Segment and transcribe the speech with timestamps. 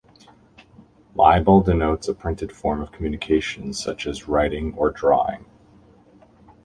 [1.13, 5.45] Libel denotes a printed form of communication such as writing or drawing.